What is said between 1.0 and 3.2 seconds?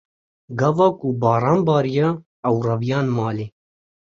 baran bariya, ew reviyan